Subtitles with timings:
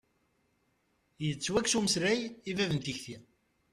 [1.25, 2.19] Yettwakkes umeslay
[2.49, 3.17] i bab n tikti.